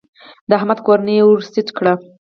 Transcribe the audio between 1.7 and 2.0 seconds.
کړه.